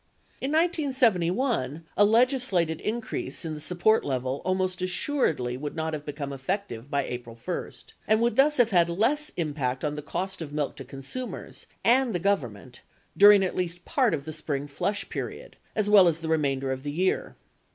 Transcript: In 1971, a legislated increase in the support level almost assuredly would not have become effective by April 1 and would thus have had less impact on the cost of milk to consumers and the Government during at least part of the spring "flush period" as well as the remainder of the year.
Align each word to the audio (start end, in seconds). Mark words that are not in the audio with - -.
In 0.41 0.51
1971, 0.51 1.83
a 1.95 2.03
legislated 2.05 2.81
increase 2.81 3.45
in 3.45 3.53
the 3.53 3.59
support 3.61 4.03
level 4.03 4.41
almost 4.43 4.81
assuredly 4.81 5.57
would 5.57 5.75
not 5.75 5.93
have 5.93 6.07
become 6.07 6.33
effective 6.33 6.89
by 6.89 7.05
April 7.05 7.35
1 7.35 7.71
and 8.07 8.19
would 8.19 8.35
thus 8.35 8.57
have 8.57 8.71
had 8.71 8.89
less 8.89 9.29
impact 9.37 9.83
on 9.83 9.95
the 9.95 10.01
cost 10.01 10.41
of 10.41 10.51
milk 10.51 10.75
to 10.77 10.83
consumers 10.83 11.67
and 11.83 12.15
the 12.15 12.19
Government 12.19 12.81
during 13.15 13.43
at 13.43 13.55
least 13.55 13.85
part 13.85 14.15
of 14.15 14.25
the 14.25 14.33
spring 14.33 14.65
"flush 14.65 15.07
period" 15.07 15.55
as 15.75 15.87
well 15.87 16.07
as 16.07 16.17
the 16.17 16.29
remainder 16.29 16.71
of 16.71 16.81
the 16.81 16.89
year. 16.91 17.35